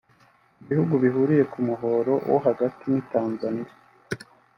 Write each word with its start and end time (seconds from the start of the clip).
Ibihugu 0.63 0.93
bihuriye 1.03 1.43
ku 1.51 1.59
muhora 1.67 2.13
wo 2.29 2.37
hagati 2.45 2.83
ni 2.91 3.01
Tanzania 3.13 3.71